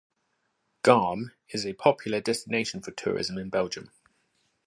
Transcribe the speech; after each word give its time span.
Gaume 0.83 1.29
is 1.49 1.63
a 1.63 1.73
popular 1.73 2.19
destination 2.19 2.81
for 2.81 2.89
tourism 2.89 3.37
in 3.37 3.49
Belgium. 3.49 3.91